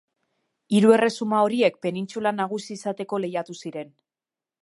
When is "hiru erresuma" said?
0.77-1.41